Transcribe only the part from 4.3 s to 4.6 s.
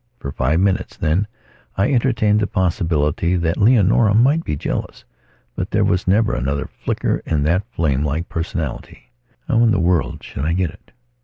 be